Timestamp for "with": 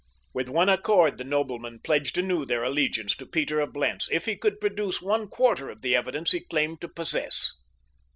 0.33-0.49